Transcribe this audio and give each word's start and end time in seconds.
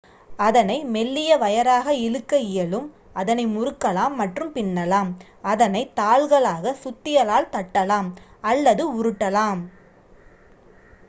அதனை 0.39 0.75
மெல்லிய 0.93 1.31
வயராக 1.37 1.93
இழுக்க 2.05 2.39
இயலும் 2.45 2.87
அதனை 3.13 3.45
முறுக்கலாம் 3.47 4.15
மற்றும் 4.15 4.51
பின்னலாம் 4.55 5.11
அதனை 5.43 5.83
தாள்களாக 5.93 6.73
சுத்தியலால் 6.81 7.51
தட்டலாம் 7.51 8.09
அல்லது 8.43 8.85
உருட்டலாம் 8.95 9.63